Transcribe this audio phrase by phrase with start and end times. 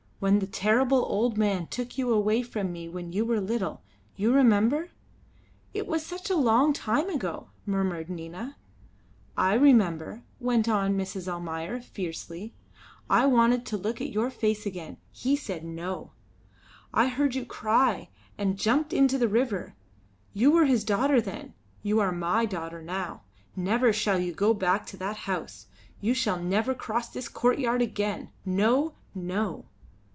[0.21, 3.81] When the terrible old man took you away from me when you were little,
[4.15, 4.91] you remember"
[5.73, 8.55] "It was such a long time ago," murmured Nina.
[9.35, 11.27] "I remember," went on Mrs.
[11.27, 12.53] Almayer, fiercely.
[13.09, 14.97] "I wanted to look at your face again.
[15.09, 16.11] He said no!
[16.93, 19.73] I heard you cry and jumped into the river.
[20.33, 23.23] You were his daughter then; you are my daughter now.
[23.55, 25.65] Never shall you go back to that house;
[25.99, 28.29] you shall never cross this courtyard again.
[28.45, 28.93] No!
[29.15, 29.65] no!"